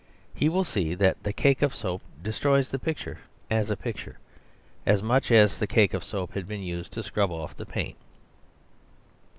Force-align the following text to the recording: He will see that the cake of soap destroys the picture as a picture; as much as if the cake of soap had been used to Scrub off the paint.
He 0.33 0.49
will 0.49 0.63
see 0.63 0.95
that 0.95 1.21
the 1.21 1.31
cake 1.31 1.61
of 1.61 1.75
soap 1.75 2.01
destroys 2.23 2.69
the 2.69 2.79
picture 2.79 3.19
as 3.51 3.69
a 3.69 3.77
picture; 3.77 4.17
as 4.83 5.03
much 5.03 5.31
as 5.31 5.53
if 5.53 5.59
the 5.59 5.67
cake 5.67 5.93
of 5.93 6.03
soap 6.03 6.33
had 6.33 6.47
been 6.47 6.63
used 6.63 6.91
to 6.93 7.03
Scrub 7.03 7.29
off 7.29 7.55
the 7.55 7.67
paint. 7.67 7.97